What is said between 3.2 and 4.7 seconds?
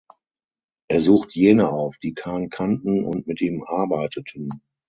mit ihm arbeiteten.